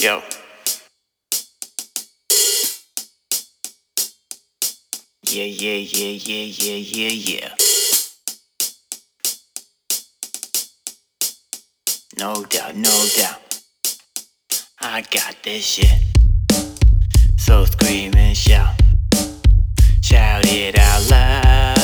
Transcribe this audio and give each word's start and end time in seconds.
Yo. 0.00 0.22
Yeah, 5.26 5.42
yeah, 5.42 5.74
yeah, 5.74 6.14
yeah, 6.14 6.44
yeah, 6.44 6.76
yeah, 6.76 7.08
yeah. 7.08 7.54
No 12.16 12.44
doubt, 12.44 12.76
no 12.76 13.06
doubt. 13.16 13.40
I 14.80 15.02
got 15.10 15.34
this 15.42 15.64
shit. 15.64 15.98
So 17.36 17.64
scream 17.64 18.14
and 18.14 18.36
shout. 18.36 18.76
Shout 20.00 20.46
it 20.46 20.78
out 20.78 21.10
loud. 21.10 21.77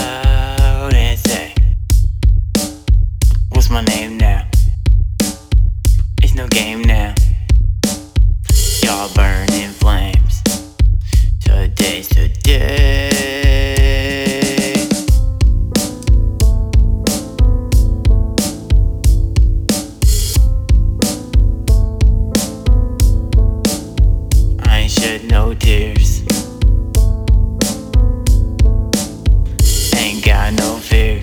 I 30.45 30.51
know 30.51 30.77
fear. 30.77 31.14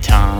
time. 0.00 0.39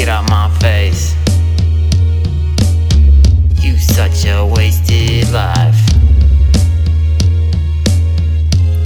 Get 0.00 0.08
out 0.08 0.30
my 0.30 0.48
face. 0.60 1.14
You 3.62 3.76
such 3.76 4.24
a 4.24 4.46
wasted 4.46 5.30
life. 5.30 5.78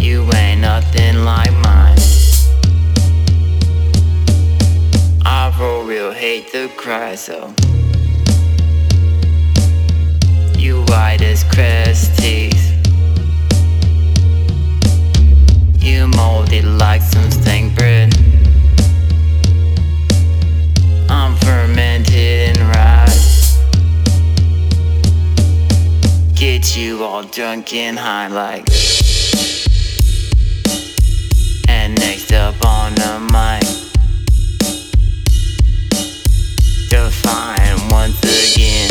You 0.01 0.29
ain't 0.35 0.63
nothing 0.63 1.23
like 1.25 1.53
mine. 1.53 1.99
I 5.25 5.55
for 5.57 5.85
real 5.85 6.11
hate 6.11 6.51
the 6.51 6.69
cry 6.77 7.15
so. 7.15 7.55
You 10.59 10.83
white 10.89 11.23
as 11.23 11.45
crest 11.45 12.19
teeth. 12.19 12.73
You 15.81 16.09
molded 16.09 16.65
like 16.65 17.03
some 17.03 17.31
stink 17.31 17.77
bread. 17.77 17.94
drunk 27.35 27.75
and 27.75 27.99
high 27.99 28.29
like. 28.29 28.65
And 31.69 31.99
next 31.99 32.33
up 32.33 32.55
on 32.65 32.95
the 32.95 33.19
mic, 33.33 33.65
define 36.91 37.91
once 37.91 38.21
again. 38.23 38.91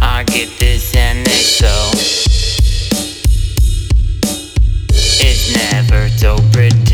I 0.00 0.22
get 0.22 0.48
this 0.60 0.94
and 0.94 1.26
they 1.26 1.42
so. 1.42 1.90
It's 4.92 5.52
never 5.56 6.08
so 6.10 6.36
pretty. 6.52 6.89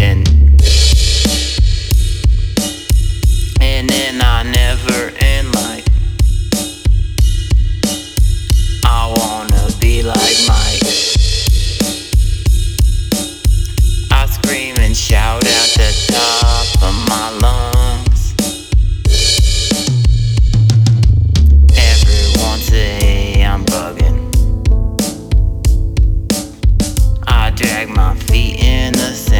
my 27.88 28.15
feet 28.15 28.59
in 28.62 28.92
the 28.92 29.15
sand. 29.15 29.35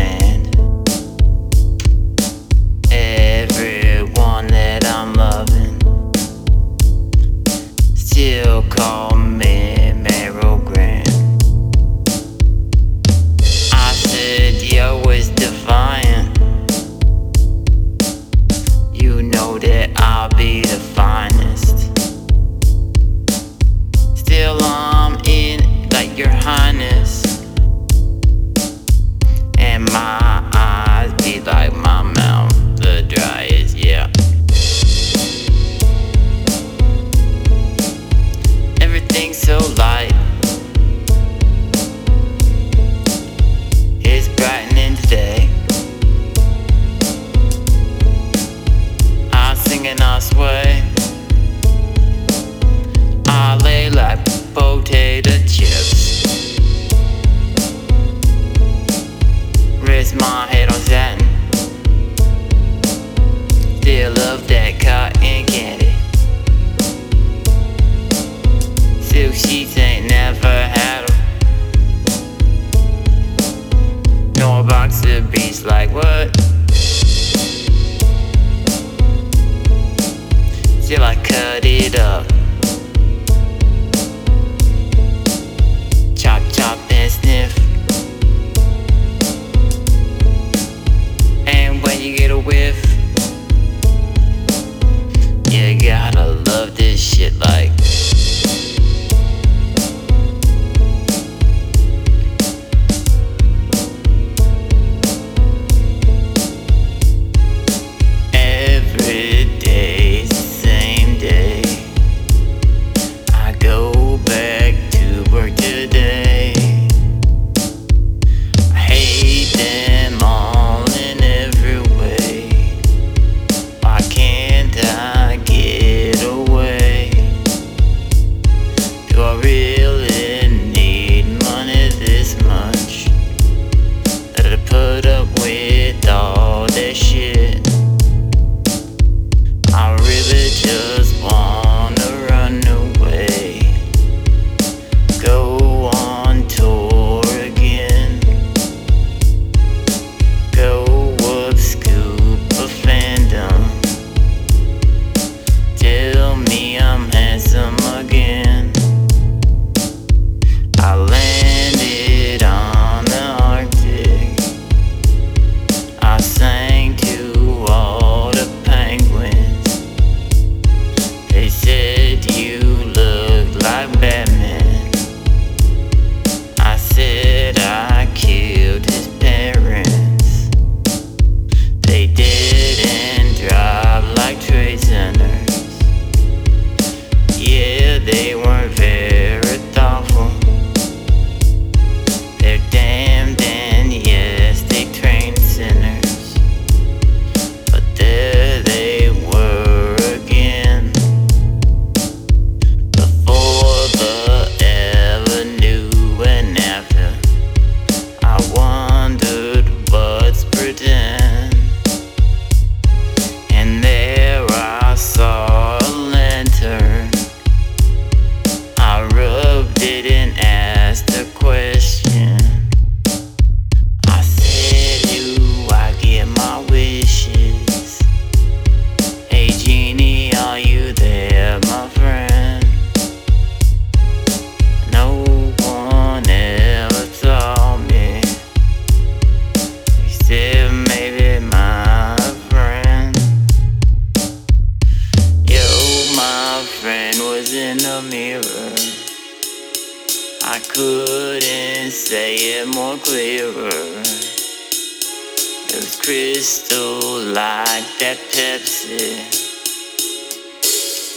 crystal 256.07 257.19
like 257.35 257.89
that 257.99 258.17
Pepsi. 258.31 259.19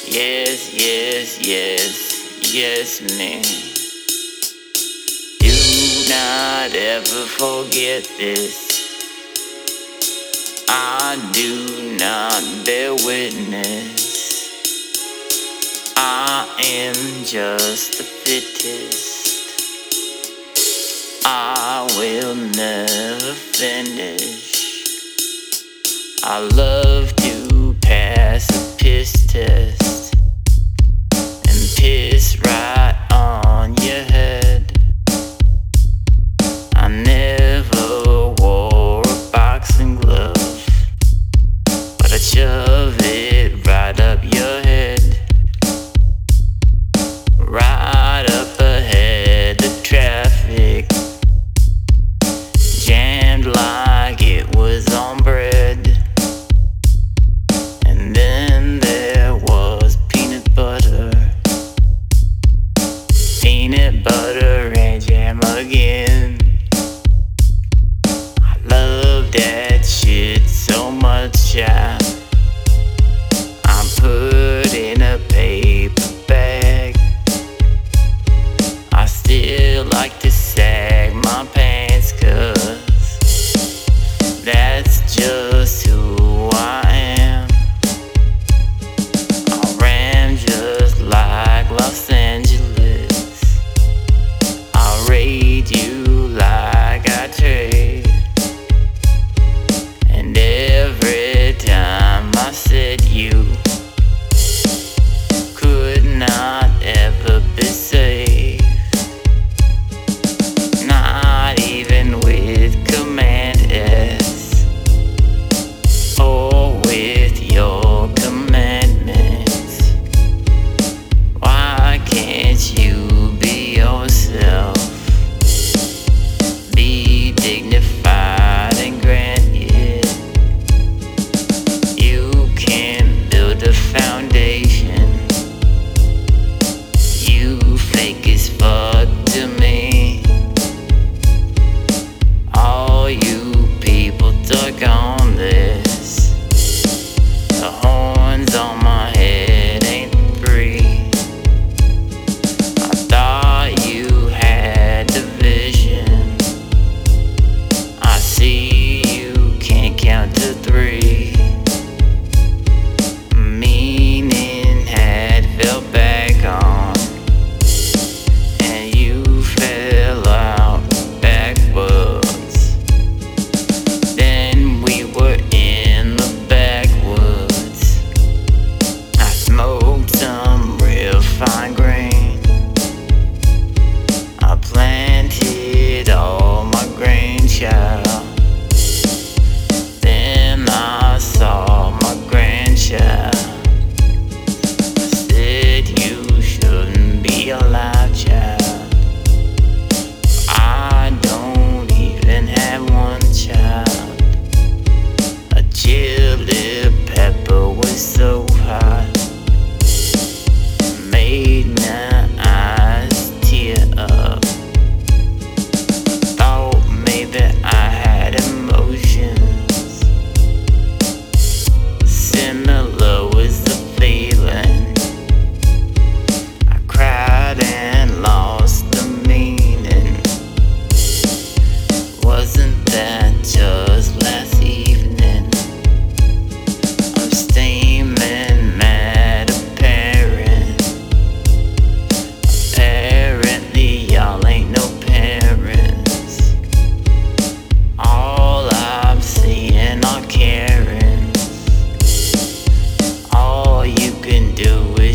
Yes, 0.09 0.73
yes, 0.73 1.37
yes, 1.45 2.51
yes, 2.51 2.99
man. 3.15 3.43
Do 5.45 5.53
not 6.09 6.73
ever 6.75 7.23
forget 7.37 8.03
this. 8.17 8.57
I 10.67 11.19
do 11.33 11.95
not 11.99 12.41
bear 12.65 12.95
witness. 13.05 14.01
I 15.97 16.47
am 16.65 16.95
just 17.23 17.99
the 17.99 18.03
fittest. 18.03 19.29
I 21.27 21.85
will 21.99 22.33
never 22.33 23.33
finish. 23.35 24.48
I 26.31 26.37
love 26.37 27.15
to 27.15 27.75
pass 27.81 28.75
piss 28.77 29.25
test. 29.25 29.78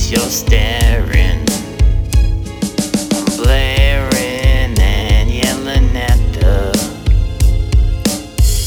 face 0.05 0.11
you're 0.11 0.31
staring. 0.31 1.41
I'm 3.13 3.25
blaring 3.37 4.79
and 4.79 5.31
yelling 5.31 5.97
at 5.97 6.19
the 6.35 6.73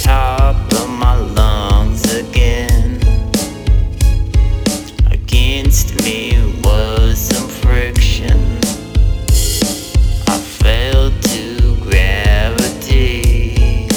top 0.04 0.56
of 0.74 0.90
my 0.90 1.16
lungs 1.16 2.14
again. 2.14 3.00
Against 5.12 6.02
me 6.04 6.38
was 6.64 7.18
some 7.18 7.48
friction. 7.48 8.58
I 10.28 10.40
fell 10.40 11.12
to 11.12 11.76
gravity. 11.82 13.88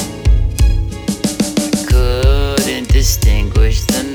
I 1.59 1.70
couldn't 1.87 2.88
distinguish 2.88 3.85
the 3.85 4.10